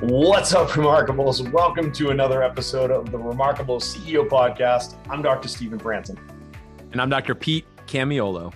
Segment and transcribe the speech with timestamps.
[0.00, 1.48] What's up, Remarkables?
[1.52, 4.96] Welcome to another episode of the Remarkable CEO Podcast.
[5.08, 5.46] I'm Dr.
[5.46, 6.18] Stephen Franson.
[6.90, 7.36] And I'm Dr.
[7.36, 8.52] Pete Camiolo.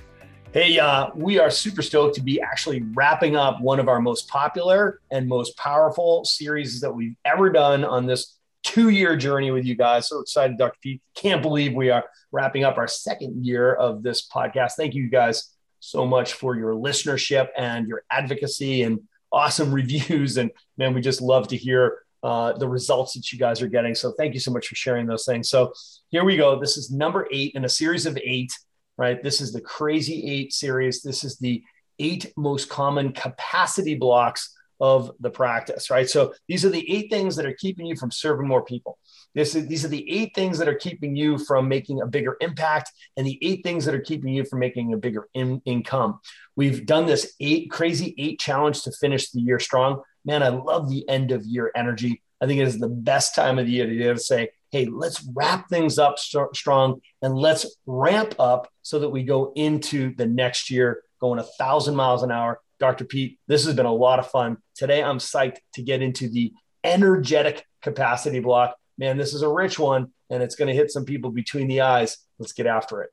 [0.52, 4.28] Hey, uh, we are super stoked to be actually wrapping up one of our most
[4.28, 9.64] popular and most powerful series that we've ever done on this two year journey with
[9.64, 10.08] you guys.
[10.08, 10.76] So excited, Dr.
[10.82, 11.00] Pete.
[11.14, 14.72] Can't believe we are wrapping up our second year of this podcast.
[14.76, 19.00] Thank you guys so much for your listenership and your advocacy and
[19.32, 20.36] awesome reviews.
[20.36, 23.94] And man, we just love to hear uh, the results that you guys are getting.
[23.94, 25.48] So thank you so much for sharing those things.
[25.48, 25.72] So
[26.08, 26.58] here we go.
[26.58, 28.52] This is number eight in a series of eight,
[28.96, 29.22] right?
[29.22, 31.02] This is the Crazy Eight series.
[31.02, 31.62] This is the
[32.00, 36.08] eight most common capacity blocks of the practice, right?
[36.08, 38.98] So these are the eight things that are keeping you from serving more people.
[39.34, 42.36] This is, these are the eight things that are keeping you from making a bigger
[42.40, 46.20] impact and the eight things that are keeping you from making a bigger in, income.
[46.56, 50.02] We've done this eight crazy eight challenge to finish the year strong.
[50.24, 52.22] Man, I love the end of year energy.
[52.40, 55.26] I think it is the best time of the year to, to say, hey, let's
[55.34, 60.26] wrap things up st- strong and let's ramp up so that we go into the
[60.26, 63.04] next year going a thousand miles an hour Dr.
[63.04, 64.58] Pete, this has been a lot of fun.
[64.74, 66.52] Today, I'm psyched to get into the
[66.84, 68.76] energetic capacity block.
[68.96, 71.80] Man, this is a rich one and it's going to hit some people between the
[71.80, 72.18] eyes.
[72.38, 73.10] Let's get after it.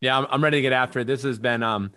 [0.00, 1.06] Yeah, I'm ready to get after it.
[1.06, 1.92] This has been, um,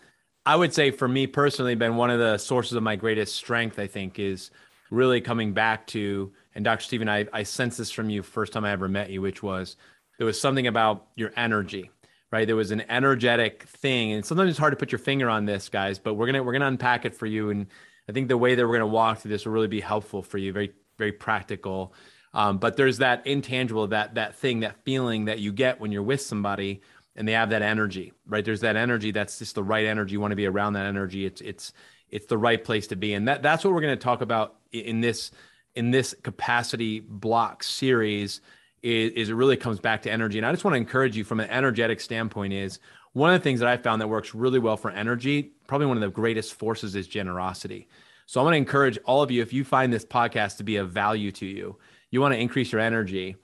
[0.45, 3.79] I would say for me personally, been one of the sources of my greatest strength,
[3.79, 4.51] I think, is
[4.89, 6.83] really coming back to, and Dr.
[6.83, 9.75] Stephen, I, I sensed this from you first time I ever met you, which was
[10.17, 11.91] there was something about your energy
[12.37, 12.45] right?
[12.45, 15.69] There was an energetic thing, and sometimes it's hard to put your finger on this,
[15.69, 15.97] guys.
[15.97, 17.65] But we're gonna we're gonna unpack it for you, and
[18.07, 20.37] I think the way that we're gonna walk through this will really be helpful for
[20.37, 20.53] you.
[20.53, 21.95] Very very practical.
[22.35, 26.03] Um, but there's that intangible, that that thing, that feeling that you get when you're
[26.03, 26.81] with somebody
[27.15, 28.45] and they have that energy, right?
[28.45, 30.11] There's that energy that's just the right energy.
[30.11, 31.25] You want to be around that energy.
[31.25, 31.73] It's it's
[32.11, 35.01] it's the right place to be, and that that's what we're to talk about in
[35.01, 35.31] this
[35.73, 38.41] in this capacity block series
[38.83, 40.37] is, is it really comes back to energy.
[40.37, 42.79] And I just want to encourage you from an energetic standpoint is
[43.13, 45.97] one of the things that I found that works really well for energy, probably one
[45.97, 47.87] of the greatest forces is generosity.
[48.25, 50.75] So I want to encourage all of you, if you find this podcast to be
[50.75, 51.77] of value to you,
[52.11, 53.37] you want to increase your energy,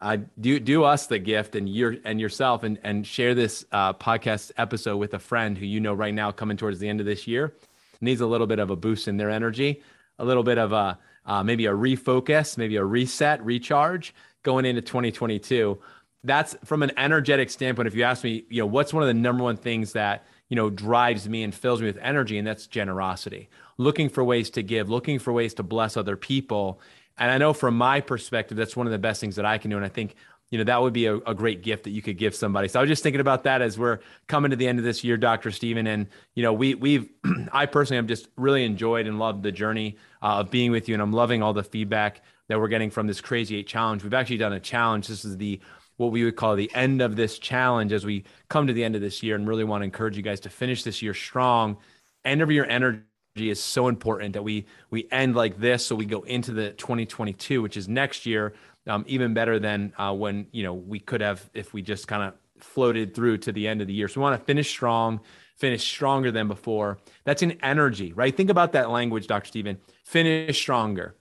[0.00, 3.92] uh, do do us the gift and your and yourself and and share this uh,
[3.94, 7.06] podcast episode with a friend who you know right now coming towards the end of
[7.06, 7.54] this year
[8.00, 9.82] needs a little bit of a boost in their energy,
[10.18, 14.80] a little bit of a uh, maybe a refocus, maybe a reset, recharge going into
[14.80, 15.78] 2022.
[16.22, 17.88] That's from an energetic standpoint.
[17.88, 20.56] If you ask me, you know, what's one of the number one things that, you
[20.56, 23.48] know, drives me and fills me with energy, and that's generosity.
[23.76, 26.80] Looking for ways to give, looking for ways to bless other people.
[27.18, 29.70] And I know from my perspective, that's one of the best things that I can
[29.70, 29.76] do.
[29.76, 30.14] And I think,
[30.50, 32.68] you know, that would be a, a great gift that you could give somebody.
[32.68, 35.04] So I was just thinking about that as we're coming to the end of this
[35.04, 35.50] year, Dr.
[35.50, 35.86] Stephen.
[35.86, 37.08] And, you know, we, we've,
[37.52, 40.94] I personally have just really enjoyed and loved the journey uh, of being with you.
[40.94, 44.02] And I'm loving all the feedback that we're getting from this crazy eight challenge.
[44.02, 45.08] We've actually done a challenge.
[45.08, 45.60] This is the
[45.96, 48.96] what we would call the end of this challenge as we come to the end
[48.96, 51.76] of this year and really want to encourage you guys to finish this year strong.
[52.24, 53.04] End of year energy
[53.36, 57.60] is so important that we we end like this so we go into the 2022
[57.60, 58.54] which is next year
[58.86, 62.22] um, even better than uh, when you know we could have if we just kind
[62.22, 65.20] of floated through to the end of the year so we want to finish strong
[65.56, 70.56] finish stronger than before that's an energy right think about that language dr stephen finish
[70.56, 71.16] stronger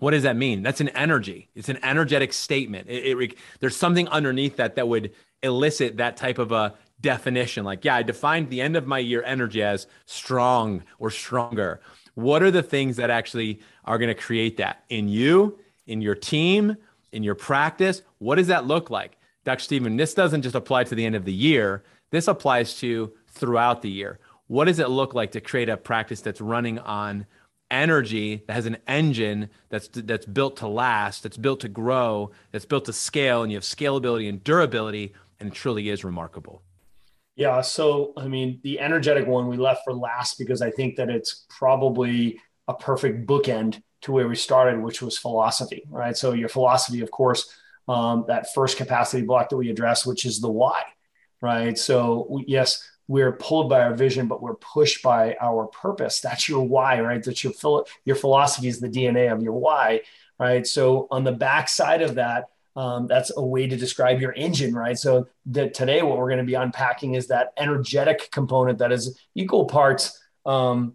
[0.00, 0.62] what does that mean?
[0.62, 1.48] That's an energy.
[1.54, 2.88] It's an energetic statement.
[2.88, 7.64] It, it, there's something underneath that that would elicit that type of a definition.
[7.64, 11.80] Like, yeah, I defined the end of my year energy as strong or stronger.
[12.14, 16.14] What are the things that actually are going to create that in you, in your
[16.14, 16.76] team,
[17.12, 18.02] in your practice?
[18.18, 19.18] What does that look like?
[19.44, 19.62] Dr.
[19.62, 21.82] Stephen, this doesn't just apply to the end of the year.
[22.10, 24.18] This applies to throughout the year.
[24.48, 27.26] What does it look like to create a practice that's running on
[27.70, 32.64] energy that has an engine that's that's built to last, that's built to grow, that's
[32.64, 36.62] built to scale, and you have scalability and durability, and it truly is remarkable.
[37.36, 37.62] Yeah.
[37.62, 41.46] So, I mean, the energetic one we left for last because I think that it's
[41.48, 42.38] probably
[42.68, 46.16] a perfect bookend to where we started, which was philosophy, right?
[46.16, 47.56] So, your philosophy, of course,
[47.88, 50.82] um, that first capacity block that we addressed, which is the why,
[51.40, 51.78] right?
[51.78, 56.20] So, yes, we're pulled by our vision, but we're pushed by our purpose.
[56.26, 57.22] That's your why, right?
[57.22, 60.02] That's your your philosophy is the DNA of your why,
[60.38, 60.64] right?
[60.64, 62.42] So on the backside of that,
[62.76, 64.98] Um, that's a way to describe your engine, right?
[65.06, 69.18] So that today, what we're going to be unpacking is that energetic component that is
[69.34, 70.02] equal parts
[70.46, 70.94] um,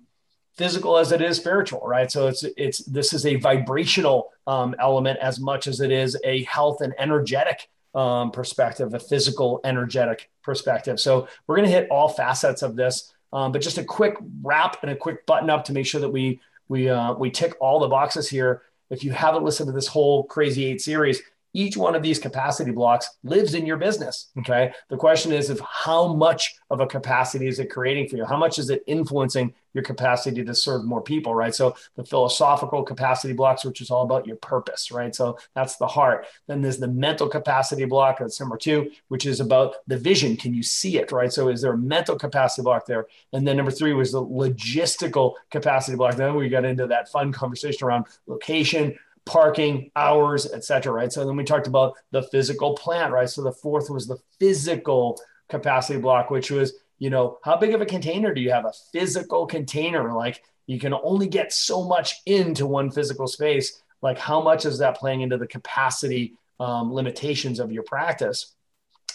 [0.58, 2.10] physical as it is spiritual, right?
[2.16, 4.18] So it's it's this is a vibrational
[4.48, 7.60] um, element as much as it is a health and energetic
[7.96, 11.00] um, perspective, a physical energetic perspective.
[11.00, 14.78] So we're going to hit all facets of this, um, but just a quick wrap
[14.84, 17.80] and a quick button up to make sure that we we uh, we tick all
[17.80, 18.64] the boxes here.
[18.90, 21.22] If you haven't listened to this whole Crazy Eight series,
[21.56, 24.30] each one of these capacity blocks lives in your business.
[24.40, 24.74] Okay.
[24.90, 28.26] The question is of how much of a capacity is it creating for you?
[28.26, 31.34] How much is it influencing your capacity to serve more people?
[31.34, 31.56] Right.
[31.56, 35.16] So the philosophical capacity blocks, which is all about your purpose, right?
[35.16, 36.28] So that's the heart.
[36.48, 40.36] Then there's the mental capacity block, that's number two, which is about the vision.
[40.36, 41.12] Can you see it?
[41.12, 41.32] Right.
[41.32, 43.08] So is there a mental capacity block there?
[43.32, 46.16] And then number three was the logistical capacity block.
[46.16, 50.94] Then we got into that fun conversation around location, parking hours, etc.
[50.94, 51.12] Right.
[51.12, 53.30] So then we talked about the physical plant, right?
[53.30, 55.20] So the fourth was the physical
[55.50, 58.66] capacity block, which was, you know, how big of a container do you have?
[58.66, 63.82] A physical container, like you can only get so much into one physical space.
[64.02, 68.54] Like how much is that playing into the capacity um, limitations of your practice?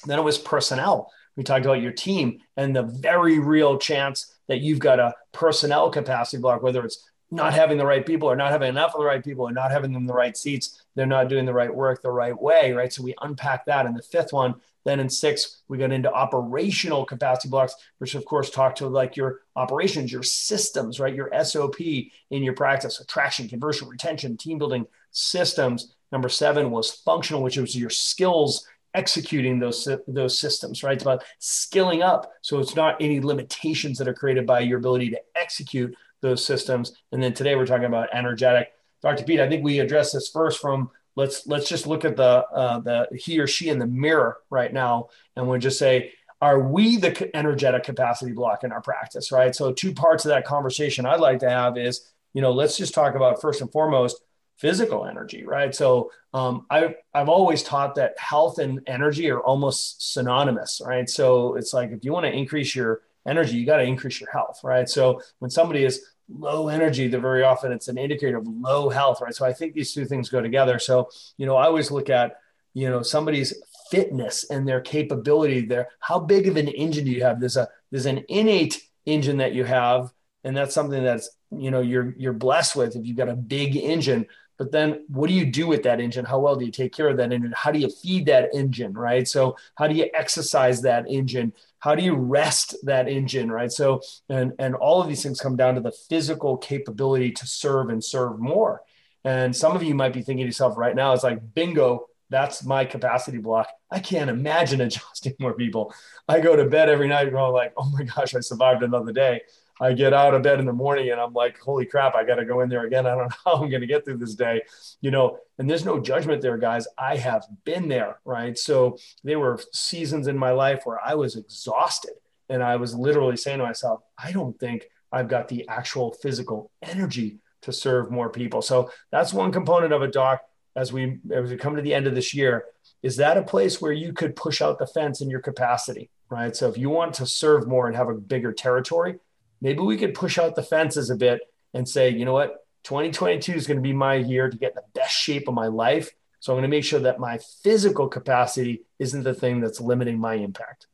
[0.07, 1.12] Then it was personnel.
[1.37, 5.91] We talked about your team and the very real chance that you've got a personnel
[5.91, 9.06] capacity block, whether it's not having the right people or not having enough of the
[9.06, 12.03] right people or not having them the right seats they're not doing the right work
[12.03, 12.93] the right way right?
[12.93, 14.55] So we unpack that in the fifth one.
[14.85, 19.17] Then in six we got into operational capacity blocks which of course talk to like
[19.17, 21.15] your operations your systems right?
[21.15, 25.94] Your sop in your practice attraction conversion retention team building systems.
[26.12, 30.94] Number seven was functional which was your skills executing those those systems right?
[30.94, 32.33] It's about skilling up.
[32.41, 36.93] So it's not any limitations that are created by your ability to execute those systems.
[37.12, 38.72] And then today we're talking about energetic.
[39.02, 39.25] Dr.
[39.25, 42.81] Pete, I think we address this first from let's let's just look at the uh,
[42.81, 46.96] the he or she in the mirror right now, and we'll just say, are we
[46.96, 49.55] the energetic capacity block in our practice, right?
[49.55, 52.94] So two parts of that conversation I'd like to have is, you know, let's just
[52.94, 54.20] talk about first and foremost
[54.56, 55.75] physical energy, right?
[55.75, 61.08] So um, I've I've always taught that health and energy are almost synonymous, right?
[61.08, 64.31] So it's like if you want to increase your energy, you got to increase your
[64.31, 64.88] health, right?
[64.88, 69.21] So when somebody is low energy, they're very often it's an indicator of low health,
[69.21, 69.35] right?
[69.35, 70.79] So I think these two things go together.
[70.79, 72.37] So, you know, I always look at,
[72.75, 73.55] you know, somebody's
[73.91, 75.88] fitness and their capability there.
[75.99, 77.41] How big of an engine do you have?
[77.41, 80.12] There's a there's an innate engine that you have,
[80.44, 83.76] and that's something that's you know you're you're blessed with if you've got a big
[83.76, 84.26] engine.
[84.56, 86.26] But then what do you do with that engine?
[86.26, 87.55] How well do you take care of that engine?
[87.56, 89.26] How do you feed that engine, right?
[89.26, 91.55] So how do you exercise that engine?
[91.81, 93.73] How do you rest that engine right?
[93.73, 97.91] So and and all of these things come down to the physical capability to serve
[97.91, 98.82] and serve more.
[99.25, 102.65] And some of you might be thinking to yourself right now it's like bingo that's
[102.65, 103.69] my capacity block.
[103.91, 105.93] I can't imagine adjusting more people.
[106.29, 109.43] I go to bed every night going like oh my gosh i survived another day
[109.81, 112.35] I get out of bed in the morning and I'm like, holy crap, I got
[112.35, 113.06] to go in there again.
[113.06, 114.62] I don't know how I'm going to get through this day,
[115.00, 116.87] you know, and there's no judgment there, guys.
[116.99, 118.57] I have been there, right?
[118.59, 122.12] So there were seasons in my life where I was exhausted
[122.50, 126.71] and I was literally saying to myself, I don't think I've got the actual physical
[126.83, 128.62] energy to serve more people.
[128.62, 130.43] So that's one component of a Doc.
[130.76, 132.64] As we as we come to the end of this year,
[133.02, 136.54] is that a place where you could push out the fence in your capacity, right?
[136.54, 139.19] So if you want to serve more and have a bigger territory,
[139.61, 141.40] maybe we could push out the fences a bit
[141.75, 144.76] and say, you know what, 2022 is going to be my year to get in
[144.76, 146.11] the best shape of my life.
[146.40, 150.19] So I'm going to make sure that my physical capacity isn't the thing that's limiting
[150.19, 150.87] my impact.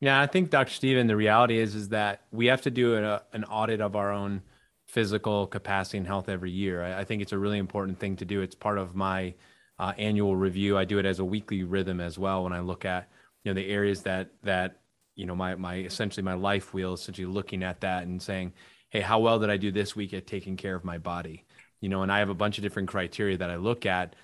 [0.00, 0.72] Yeah, I think Dr.
[0.72, 4.12] Stephen, the reality is is that we have to do a, an audit of our
[4.12, 4.42] own
[4.86, 6.82] physical capacity and health every year.
[6.82, 8.40] I, I, think it's a really important thing to do.
[8.40, 9.34] It's part of my
[9.78, 10.78] uh, annual review.
[10.78, 13.08] I do it as a weekly rhythm as well when I look at
[13.44, 14.78] you know the areas that that
[15.18, 18.52] you know my my essentially my life wheel essentially looking at that and saying
[18.90, 21.44] hey how well did i do this week at taking care of my body?
[21.80, 24.16] You know and i have a bunch of different criteria that i look at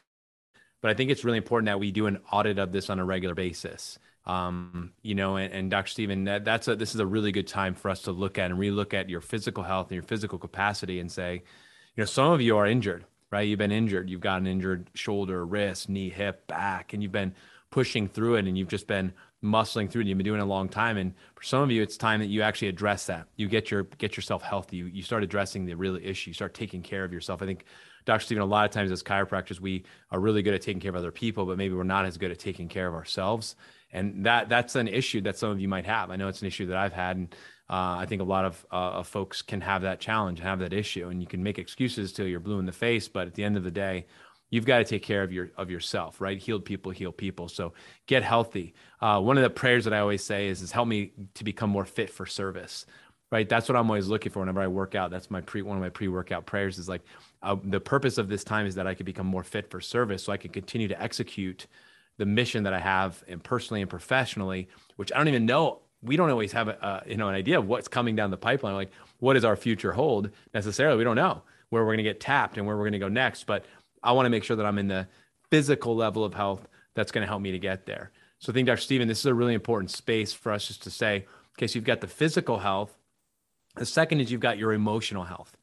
[0.81, 3.05] but i think it's really important that we do an audit of this on a
[3.05, 3.99] regular basis.
[4.27, 7.47] Um, you know and, and dr stephen that, that's a this is a really good
[7.47, 10.39] time for us to look at and relook at your physical health and your physical
[10.39, 11.43] capacity and say
[11.95, 13.49] you know some of you are injured right?
[13.49, 14.09] You've been injured.
[14.09, 17.35] You've got an injured shoulder wrist knee hip back and you've been
[17.71, 19.13] pushing through it and you've just been
[19.45, 21.83] muscling through and you've been doing it a long time and for some of you
[21.83, 23.27] it's time that you actually address that.
[23.37, 24.79] You get your get yourself healthy.
[24.79, 26.31] You, you start addressing the real issue.
[26.31, 27.43] You start taking care of yourself.
[27.43, 27.65] I think
[28.07, 30.91] dr stephen a lot of times as chiropractors we are really good at taking care
[30.91, 33.57] of other people but maybe we're not as good at taking care of ourselves.
[33.93, 36.11] And that that's an issue that some of you might have.
[36.11, 37.35] I know it's an issue that i've had and
[37.71, 40.59] uh, i think a lot of, uh, of folks can have that challenge and have
[40.59, 43.35] that issue and you can make excuses till you're blue in the face but at
[43.35, 44.07] the end of the day
[44.55, 46.39] you've got to take care of your of yourself, right?
[46.39, 47.49] Healed people heal people.
[47.49, 47.73] So
[48.07, 48.73] get healthy.
[49.01, 51.71] Uh, one of the prayers that I always say is, is help me to become
[51.71, 52.87] more fit for service,
[53.33, 53.49] right?
[53.49, 55.11] That's what I'm always looking for whenever I work out.
[55.11, 57.03] That's my pre one of my pre workout prayers is like
[57.43, 60.23] uh, the purpose of this time is that I could become more fit for service,
[60.23, 61.67] so I can continue to execute
[62.19, 65.81] the mission that I have, and personally and professionally, which I don't even know.
[66.01, 68.75] We don't always have a, you know an idea of what's coming down the pipeline.
[68.75, 70.97] Like, what does our future hold necessarily?
[70.99, 73.09] We don't know where we're going to get tapped and where we're going to go
[73.09, 73.49] next.
[73.49, 73.65] But
[74.05, 75.09] I want to make sure that I'm in the
[75.51, 78.13] physical level of health that's going to help me to get there.
[78.39, 78.81] So I think, Dr.
[78.81, 81.85] Stephen, this is a really important space for us just to say, okay, so you've
[81.85, 82.97] got the physical health.
[83.77, 85.57] The second is you've got your emotional health,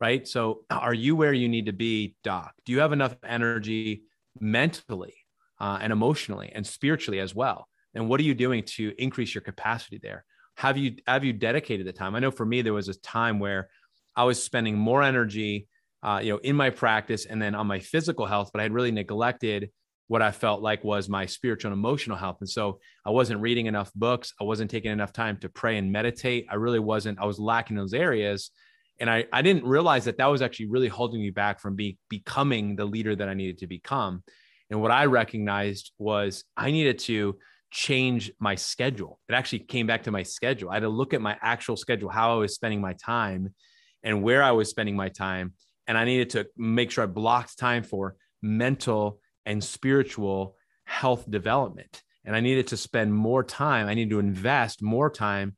[0.00, 0.28] right?
[0.28, 2.54] So are you where you need to be, doc?
[2.64, 4.02] Do you have enough energy
[4.38, 5.14] mentally
[5.58, 7.68] uh, and emotionally and spiritually as well?
[7.94, 10.24] And what are you doing to increase your capacity there?
[10.56, 12.14] Have you have you dedicated the time?
[12.14, 13.68] I know for me there was a time where
[14.14, 15.68] I was spending more energy,
[16.06, 18.72] uh, you know, in my practice and then on my physical health, but I had
[18.72, 19.70] really neglected
[20.06, 22.36] what I felt like was my spiritual and emotional health.
[22.38, 24.32] And so I wasn't reading enough books.
[24.40, 26.46] I wasn't taking enough time to pray and meditate.
[26.48, 28.52] I really wasn't, I was lacking those areas.
[29.00, 31.98] And I, I didn't realize that that was actually really holding me back from be,
[32.08, 34.22] becoming the leader that I needed to become.
[34.70, 37.36] And what I recognized was I needed to
[37.72, 39.18] change my schedule.
[39.28, 40.70] It actually came back to my schedule.
[40.70, 43.52] I had to look at my actual schedule, how I was spending my time
[44.04, 45.54] and where I was spending my time.
[45.86, 52.02] And I needed to make sure I blocked time for mental and spiritual health development.
[52.24, 55.56] And I needed to spend more time, I needed to invest more time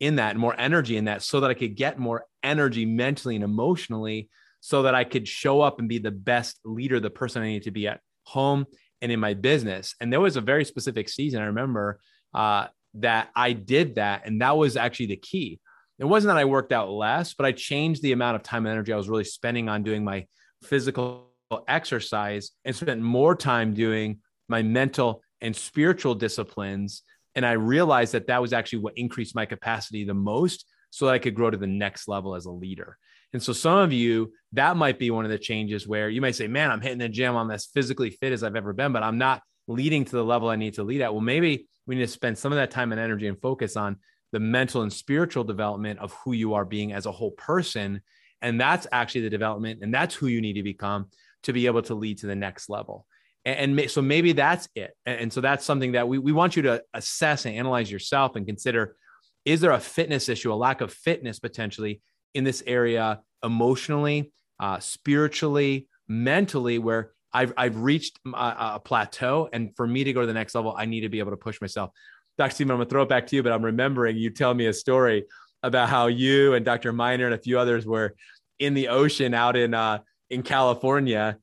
[0.00, 3.44] in that, more energy in that, so that I could get more energy mentally and
[3.44, 7.48] emotionally, so that I could show up and be the best leader, the person I
[7.48, 8.66] need to be at home
[9.02, 9.94] and in my business.
[10.00, 12.00] And there was a very specific season I remember
[12.34, 14.22] uh, that I did that.
[14.24, 15.60] And that was actually the key
[15.98, 18.72] it wasn't that I worked out less, but I changed the amount of time and
[18.72, 20.26] energy I was really spending on doing my
[20.62, 21.28] physical
[21.66, 27.02] exercise and spent more time doing my mental and spiritual disciplines.
[27.34, 31.14] And I realized that that was actually what increased my capacity the most so that
[31.14, 32.96] I could grow to the next level as a leader.
[33.32, 36.34] And so some of you, that might be one of the changes where you might
[36.34, 37.36] say, man, I'm hitting the gym.
[37.36, 40.48] I'm as physically fit as I've ever been, but I'm not leading to the level
[40.48, 41.12] I need to lead at.
[41.12, 43.98] Well, maybe we need to spend some of that time and energy and focus on
[44.32, 48.00] the mental and spiritual development of who you are being as a whole person.
[48.42, 51.06] And that's actually the development, and that's who you need to become
[51.44, 53.06] to be able to lead to the next level.
[53.44, 54.92] And, and so maybe that's it.
[55.06, 58.46] And so that's something that we, we want you to assess and analyze yourself and
[58.46, 58.96] consider
[59.44, 62.02] is there a fitness issue, a lack of fitness potentially
[62.34, 69.48] in this area emotionally, uh, spiritually, mentally, where I've, I've reached a, a plateau.
[69.52, 71.36] And for me to go to the next level, I need to be able to
[71.36, 71.90] push myself.
[72.38, 72.54] Dr.
[72.54, 74.72] Stephen, I'm gonna throw it back to you, but I'm remembering you tell me a
[74.72, 75.24] story
[75.62, 76.92] about how you and Dr.
[76.92, 78.14] Miner and a few others were
[78.58, 79.98] in the ocean out in uh,
[80.30, 81.38] in California,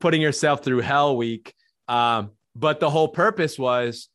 [0.00, 1.54] putting yourself through Hell Week.
[1.88, 4.08] Um, but the whole purpose was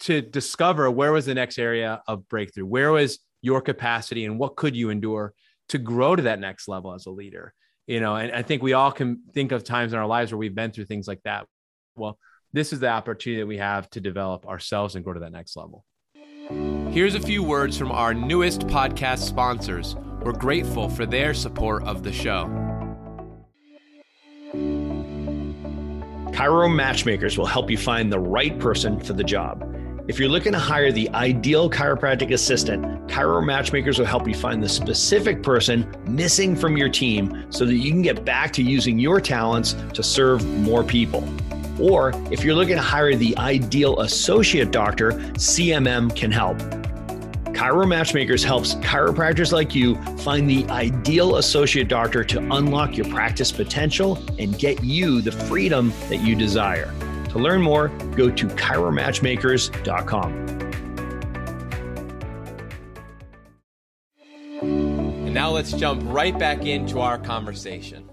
[0.00, 4.56] to discover where was the next area of breakthrough, where was your capacity, and what
[4.56, 5.34] could you endure
[5.68, 7.54] to grow to that next level as a leader.
[7.86, 10.38] You know, and I think we all can think of times in our lives where
[10.38, 11.46] we've been through things like that.
[11.96, 12.18] Well,
[12.54, 15.56] this is the opportunity that we have to develop ourselves and go to that next
[15.56, 15.84] level.
[16.92, 19.96] Here's a few words from our newest podcast sponsors.
[20.22, 22.46] We're grateful for their support of the show.
[26.30, 29.68] Chiro Matchmakers will help you find the right person for the job.
[30.06, 34.62] If you're looking to hire the ideal chiropractic assistant, Chiro Matchmakers will help you find
[34.62, 39.00] the specific person missing from your team so that you can get back to using
[39.00, 41.26] your talents to serve more people.
[41.80, 46.58] Or if you're looking to hire the ideal associate doctor, CMM can help.
[47.54, 53.52] Chiro Matchmakers helps chiropractors like you find the ideal associate doctor to unlock your practice
[53.52, 56.92] potential and get you the freedom that you desire.
[57.30, 60.32] To learn more, go to chiromatchmakers.com.
[64.60, 68.08] And now let's jump right back into our conversation.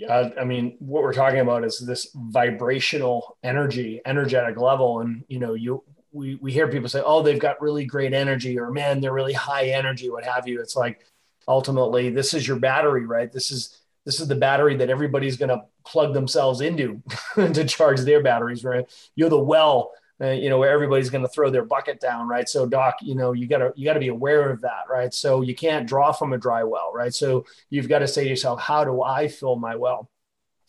[0.00, 5.24] Yeah, uh, I mean, what we're talking about is this vibrational energy, energetic level, and
[5.28, 8.70] you know, you we we hear people say, "Oh, they've got really great energy," or
[8.70, 10.58] "Man, they're really high energy," what have you.
[10.62, 11.04] It's like
[11.46, 13.30] ultimately, this is your battery, right?
[13.30, 17.02] This is this is the battery that everybody's going to plug themselves into
[17.34, 18.86] to charge their batteries, right?
[19.16, 22.48] You're the well uh, you know, where everybody's going to throw their bucket down, right?
[22.48, 25.12] So, doc, you know, you gotta you gotta be aware of that, right?
[25.14, 27.14] So you can't draw from a dry well, right?
[27.14, 30.10] So you've got to say to yourself, how do I fill my well?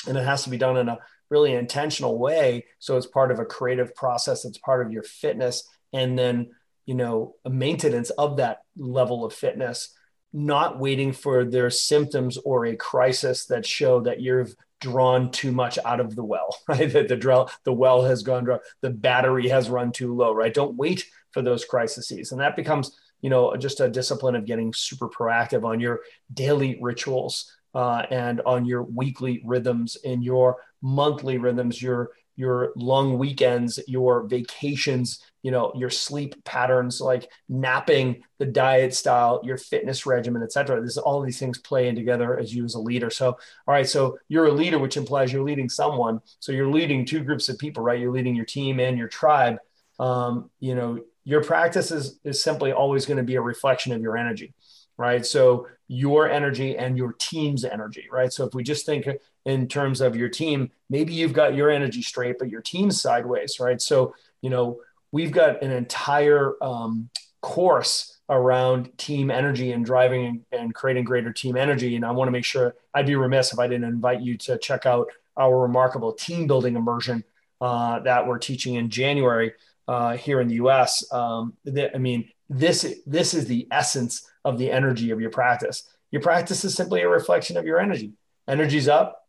[0.08, 2.66] And it has to be done in a really intentional way.
[2.80, 4.46] So it's part of a creative process.
[4.46, 6.52] It's part of your fitness, and then
[6.86, 9.96] you know, maintenance of that level of fitness,
[10.34, 15.80] not waiting for their symptoms or a crisis that show that you've drawn too much
[15.86, 16.92] out of the well, right?
[16.92, 20.54] That the drill, the well has gone dry, the battery has run too low, right?
[20.54, 22.32] Don't wait for those crises.
[22.32, 26.02] And that becomes, you know, just a discipline of getting super proactive on your
[26.34, 33.18] daily rituals uh, and on your weekly rhythms in your monthly rhythms, your your long
[33.18, 40.06] weekends, your vacations, you know, your sleep patterns, like napping, the diet style, your fitness
[40.06, 40.82] regimen, etc.
[40.82, 43.10] This all these things play in together as you as a leader.
[43.10, 43.38] So, all
[43.74, 46.22] right, so you're a leader, which implies you're leading someone.
[46.40, 48.00] So you're leading two groups of people, right?
[48.00, 49.58] You're leading your team and your tribe.
[50.00, 54.02] Um, you know, your practice is is simply always going to be a reflection of
[54.02, 54.54] your energy
[55.02, 55.26] right?
[55.26, 58.32] So your energy and your team's energy, right?
[58.32, 59.08] So if we just think
[59.46, 63.60] in terms of your team, maybe you've got your energy straight, but your team's sideways,
[63.60, 63.82] right?
[63.82, 64.80] So, you know,
[65.12, 67.10] we've got an entire um,
[67.42, 71.96] course around team energy and driving and creating greater team energy.
[71.96, 74.58] And I want to make sure I'd be remiss if I didn't invite you to
[74.58, 77.24] check out our remarkable team building immersion
[77.60, 79.54] uh, that we're teaching in January
[79.88, 81.04] uh, here in the US.
[81.12, 85.90] Um, I mean, this this is the essence of the energy of your practice.
[86.12, 88.14] Your practice is simply a reflection of your energy.
[88.48, 89.28] Energy's up,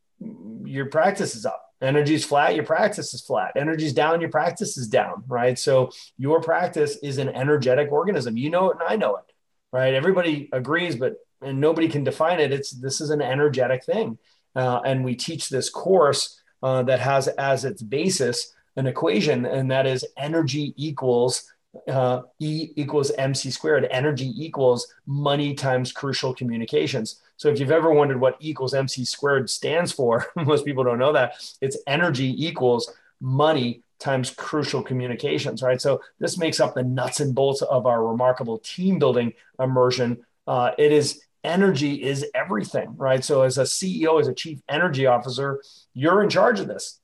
[0.64, 1.71] your practice is up.
[1.82, 3.52] Energy's flat, your practice is flat.
[3.56, 5.58] Energy's down, your practice is down, right?
[5.58, 8.36] So your practice is an energetic organism.
[8.36, 9.24] You know it and I know it,
[9.72, 9.92] right?
[9.92, 12.52] Everybody agrees, but and nobody can define it.
[12.52, 14.18] It's this is an energetic thing,
[14.54, 19.70] uh, and we teach this course uh, that has as its basis an equation, and
[19.70, 21.52] that is energy equals
[21.88, 23.88] uh, E equals MC squared.
[23.90, 27.20] Energy equals money times crucial communications.
[27.42, 31.12] So if you've ever wondered what equals MC squared stands for, most people don't know
[31.12, 31.34] that.
[31.60, 35.80] It's energy equals money times crucial communications, right?
[35.82, 40.24] So this makes up the nuts and bolts of our remarkable team building immersion.
[40.46, 43.24] Uh, it is energy is everything, right?
[43.24, 45.60] So as a CEO, as a chief energy officer,
[45.94, 47.00] you're in charge of this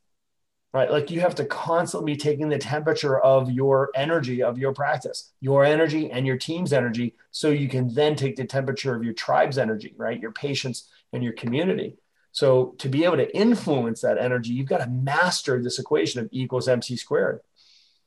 [0.72, 0.90] right?
[0.90, 5.32] Like you have to constantly be taking the temperature of your energy, of your practice,
[5.40, 9.14] your energy and your team's energy, so you can then take the temperature of your
[9.14, 10.20] tribe's energy, right?
[10.20, 11.96] Your patients and your community.
[12.32, 16.26] So to be able to influence that energy, you've got to master this equation of
[16.26, 17.40] E equals MC squared.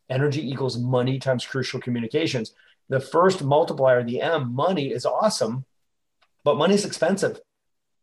[0.10, 2.54] Energy equals money times crucial communications.
[2.90, 5.66] The first multiplier, the M, money is awesome,
[6.44, 7.40] but money's expensive,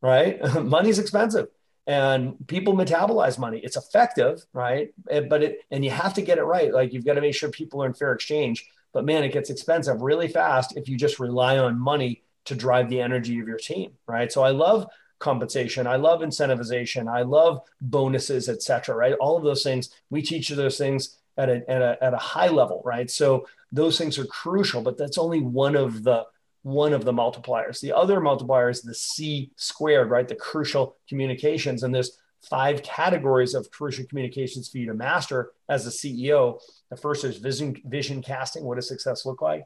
[0.03, 0.43] right?
[0.63, 1.49] money's expensive
[1.89, 3.61] and people metabolize money.
[3.65, 4.91] It's effective right?
[5.07, 6.73] But it and you have to get it right.
[6.73, 8.69] Like you've got to make sure people are in fair exchange.
[8.93, 12.89] But man it gets expensive really fast if you just rely on money to drive
[12.89, 14.31] the energy of your team right?
[14.31, 14.87] So i love
[15.19, 15.89] compensation.
[15.89, 17.11] I love incentivization.
[17.13, 19.15] I love bonuses etc right?
[19.15, 22.49] All of those things we teach those things at a, at a, at a high
[22.49, 23.11] level right?
[23.11, 26.27] So those things are crucial but that's only one of the
[26.63, 27.81] one of the multipliers.
[27.81, 30.27] The other multiplier is the C squared, right?
[30.27, 31.83] The crucial communications.
[31.83, 32.19] And there's
[32.49, 36.61] five categories of crucial communications for you to master as a CEO.
[36.91, 38.65] The first is vision, vision casting.
[38.65, 39.65] What does success look like?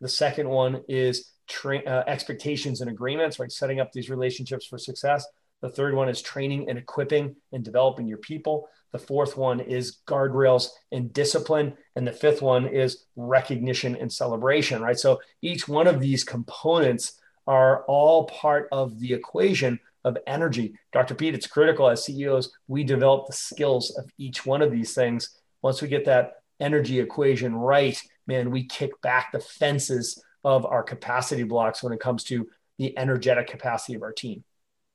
[0.00, 3.50] The second one is tra- uh, expectations and agreements, right?
[3.50, 5.26] Setting up these relationships for success.
[5.62, 8.68] The third one is training and equipping and developing your people.
[8.92, 11.74] The fourth one is guardrails and discipline.
[11.96, 14.98] And the fifth one is recognition and celebration, right?
[14.98, 17.14] So each one of these components
[17.46, 20.74] are all part of the equation of energy.
[20.92, 21.14] Dr.
[21.14, 25.38] Pete, it's critical as CEOs, we develop the skills of each one of these things.
[25.62, 30.82] Once we get that energy equation right, man, we kick back the fences of our
[30.82, 32.48] capacity blocks when it comes to
[32.78, 34.42] the energetic capacity of our team.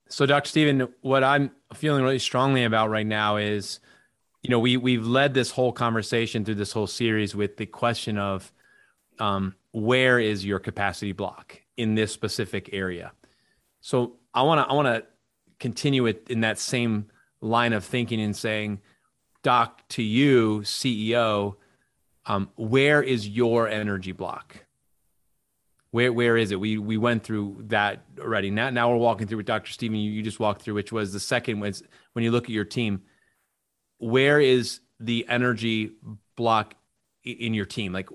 [0.09, 0.49] So, Dr.
[0.49, 3.79] Stephen, what I'm feeling really strongly about right now is,
[4.41, 8.17] you know, we we've led this whole conversation through this whole series with the question
[8.17, 8.51] of
[9.19, 13.11] um, where is your capacity block in this specific area.
[13.81, 15.03] So, I want to I want to
[15.59, 17.07] continue it in that same
[17.41, 18.79] line of thinking and saying,
[19.43, 21.55] Doc, to you, CEO,
[22.25, 24.66] um, where is your energy block?
[25.91, 26.59] Where where is it?
[26.59, 28.51] We we went through that already.
[28.51, 29.71] Now now we're walking through with Dr.
[29.71, 29.97] Stephen.
[29.97, 32.65] You, you just walked through, which was the second was when you look at your
[32.65, 33.03] team.
[33.99, 35.91] Where is the energy
[36.35, 36.75] block
[37.23, 37.93] in your team?
[37.93, 38.09] Like,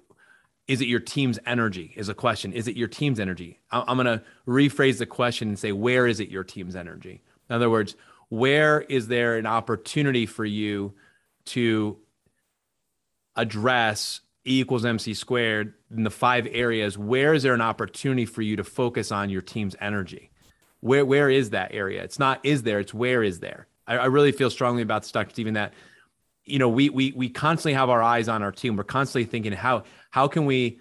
[0.68, 1.92] is it your team's energy?
[1.96, 2.52] Is a question.
[2.52, 3.61] Is it your team's energy?
[3.70, 7.22] I'm going to rephrase the question and say, where is it your team's energy?
[7.50, 7.96] In other words,
[8.28, 10.94] where is there an opportunity for you
[11.46, 11.98] to
[13.37, 18.42] address E equals MC squared in the five areas, where is there an opportunity for
[18.42, 20.31] you to focus on your team's energy?
[20.81, 22.02] Where where is that area?
[22.02, 23.68] It's not is there, it's where is there.
[23.87, 25.31] I, I really feel strongly about this, Dr.
[25.31, 25.74] Stephen, that
[26.44, 28.76] you know we we we constantly have our eyes on our team.
[28.76, 30.81] We're constantly thinking how how can we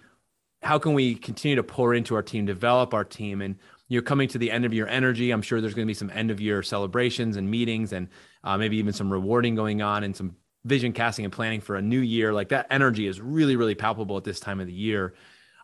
[0.62, 3.56] how can we continue to pour into our team, develop our team, and
[3.88, 5.30] you're coming to the end of your energy.
[5.30, 8.08] I'm sure there's going to be some end of year celebrations and meetings and
[8.42, 11.82] uh, maybe even some rewarding going on and some vision casting and planning for a
[11.82, 12.32] new year.
[12.32, 15.14] Like that energy is really, really palpable at this time of the year.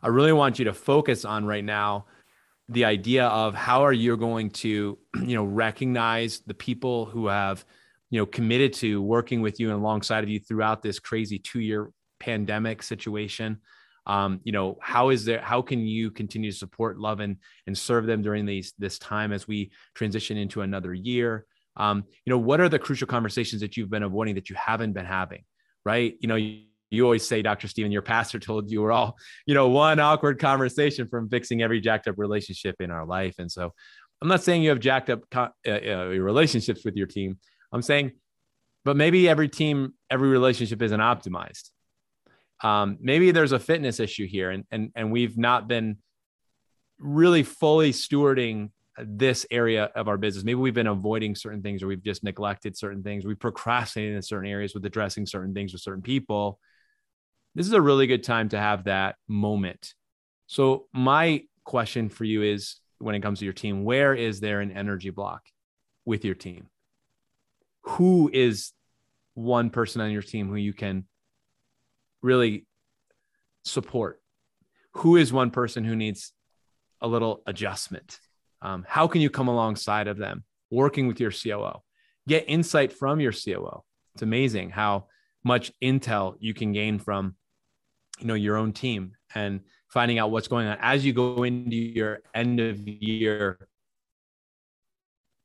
[0.02, 2.06] I really want you to focus on right now
[2.68, 7.64] the idea of how are you going to, you know, recognize the people who have,
[8.11, 11.61] you know, committed to working with you and alongside of you throughout this crazy two
[11.61, 13.58] year pandemic situation
[14.08, 17.76] um, you know how is there how can you continue to support love and and
[17.76, 21.46] serve them during these this time as we transition into another year
[21.78, 24.92] um, you know what are the crucial conversations that you've been avoiding that you haven't
[24.92, 25.42] been having
[25.84, 26.16] right?
[26.20, 29.54] You know you, you always say dr stephen your pastor told you we're all you
[29.54, 33.34] know one awkward conversation from fixing every jacked up relationship in our life.
[33.38, 33.72] And so
[34.20, 37.38] i'm not saying you have jacked up co- uh, uh, relationships with your team.
[37.72, 38.12] I'm saying
[38.84, 41.70] but maybe every team every relationship isn't optimized.
[42.62, 45.98] Um, maybe there's a fitness issue here and, and, and we've not been
[46.98, 48.70] really fully stewarding
[49.04, 50.44] this area of our business.
[50.44, 53.24] Maybe we've been avoiding certain things or we've just neglected certain things.
[53.24, 56.58] We procrastinated in certain areas with addressing certain things with certain people.
[57.54, 59.94] This is a really good time to have that moment.
[60.46, 64.61] So, my question for you is when it comes to your team, where is there
[64.61, 65.42] an energy block
[66.04, 66.68] with your team?
[67.82, 68.72] Who is
[69.34, 71.04] one person on your team who you can
[72.22, 72.66] really
[73.64, 74.20] support?
[74.92, 76.32] Who is one person who needs
[77.00, 78.18] a little adjustment?
[78.62, 81.83] Um, how can you come alongside of them working with your COO?
[82.27, 83.83] Get insight from your COO.
[84.14, 85.07] It's amazing how
[85.44, 87.37] much intel you can gain from
[88.18, 91.77] you know your own team and finding out what's going on as you go into
[91.77, 93.57] your end of year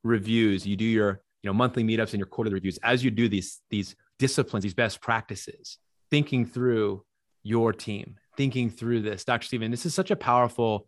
[0.03, 3.29] reviews you do your you know monthly meetups and your quarterly reviews as you do
[3.29, 5.77] these these disciplines these best practices
[6.13, 7.03] thinking through
[7.41, 9.23] your team, thinking through this.
[9.23, 9.45] Dr.
[9.45, 10.87] Stephen, this is such a powerful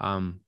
[0.00, 0.40] um,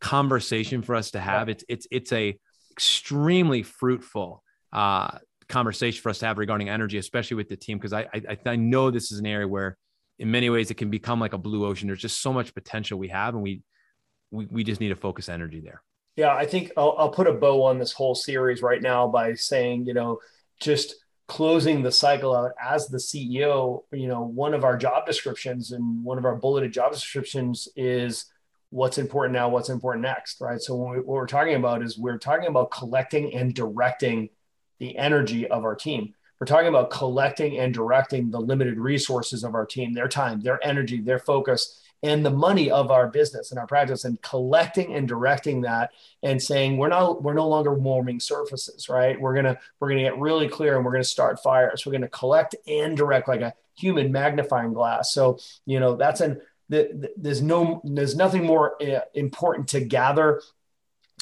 [0.00, 1.48] conversation for us to have.
[1.48, 2.38] It's it's it's a
[2.72, 7.92] extremely fruitful uh, conversation for us to have regarding energy, especially with the team, because
[7.92, 9.76] I, I I know this is an area where,
[10.18, 11.88] in many ways, it can become like a blue ocean.
[11.88, 13.62] There's just so much potential we have, and we
[14.30, 15.82] we, we just need to focus energy there.
[16.16, 19.34] Yeah, I think I'll, I'll put a bow on this whole series right now by
[19.34, 20.18] saying, you know,
[20.60, 20.96] just
[21.28, 26.04] closing the cycle out as the CEO, you know, one of our job descriptions and
[26.04, 28.26] one of our bulleted job descriptions is
[28.70, 30.60] what's important now, what's important next, right?
[30.60, 34.30] So we, what we're talking about is we're talking about collecting and directing
[34.78, 36.14] the energy of our team.
[36.40, 40.64] We're talking about collecting and directing the limited resources of our team, their time, their
[40.66, 45.06] energy, their focus, and the money of our business and our practice and collecting and
[45.06, 45.90] directing that
[46.22, 50.18] and saying we're not we're no longer warming surfaces right we're gonna we're gonna get
[50.18, 54.10] really clear and we're gonna start fires we're gonna collect and direct like a human
[54.10, 59.68] magnifying glass so you know that's an the, there's no there's nothing more uh, important
[59.68, 60.40] to gather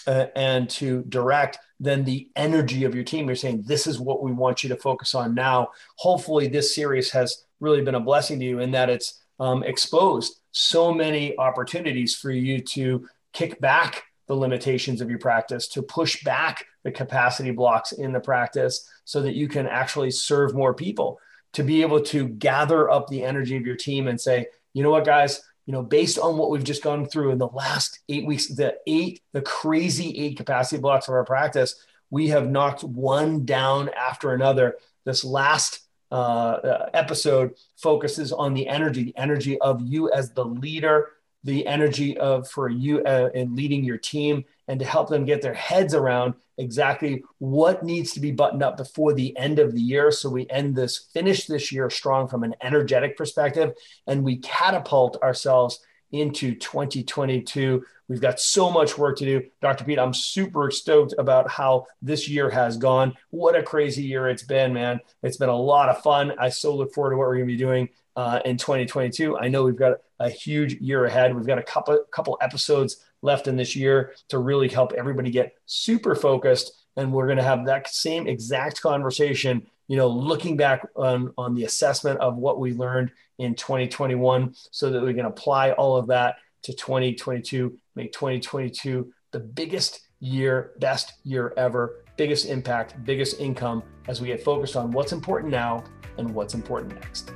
[0.06, 3.26] uh, and to direct than the energy of your team.
[3.26, 5.70] You're saying this is what we want you to focus on now.
[5.96, 10.40] Hopefully this series has really been a blessing to you in that it's um, exposed
[10.52, 16.22] so many opportunities for you to kick back the limitations of your practice, to push
[16.22, 21.18] back the capacity blocks in the practice so that you can actually serve more people,
[21.54, 24.46] to be able to gather up the energy of your team and say,
[24.78, 27.48] you know what, guys, you know, based on what we've just gone through in the
[27.48, 32.48] last eight weeks, the eight, the crazy eight capacity blocks of our practice, we have
[32.48, 34.76] knocked one down after another.
[35.04, 35.80] This last
[36.12, 41.08] uh, uh, episode focuses on the energy, the energy of you as the leader,
[41.42, 45.42] the energy of for you uh, in leading your team, and to help them get
[45.42, 49.80] their heads around exactly what needs to be buttoned up before the end of the
[49.80, 50.10] year.
[50.10, 53.72] So we end this, finish this year strong from an energetic perspective,
[54.06, 55.80] and we catapult ourselves
[56.12, 59.46] into 2022 We've got so much work to do.
[59.60, 59.84] Dr.
[59.84, 63.14] Pete, I'm super stoked about how this year has gone.
[63.30, 65.00] What a crazy year it's been, man.
[65.22, 66.32] It's been a lot of fun.
[66.38, 69.36] I so look forward to what we're going to be doing uh, in 2022.
[69.36, 71.36] I know we've got a huge year ahead.
[71.36, 75.54] We've got a couple couple episodes left in this year to really help everybody get
[75.66, 76.72] super focused.
[76.96, 81.54] And we're going to have that same exact conversation, you know, looking back on, on
[81.54, 86.08] the assessment of what we learned in 2021 so that we can apply all of
[86.08, 93.82] that to 2022 make 2022 the biggest year, best year ever, biggest impact, biggest income
[94.06, 95.84] as we get focused on what's important now
[96.16, 97.32] and what's important next.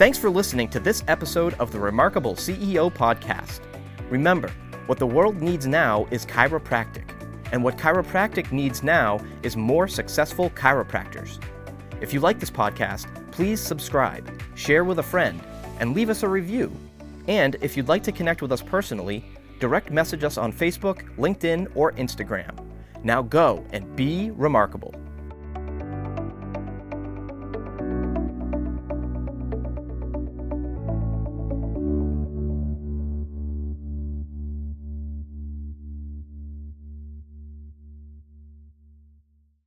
[0.00, 3.60] Thanks for listening to this episode of the Remarkable CEO Podcast.
[4.08, 4.50] Remember,
[4.86, 7.10] what the world needs now is chiropractic,
[7.52, 11.38] and what chiropractic needs now is more successful chiropractors.
[12.00, 15.38] If you like this podcast, please subscribe, share with a friend,
[15.80, 16.72] and leave us a review
[17.28, 19.22] And if you'd like to connect with us personally,
[19.58, 22.58] direct message us on Facebook, LinkedIn, or Instagram.
[23.04, 24.94] Now go and be remarkable.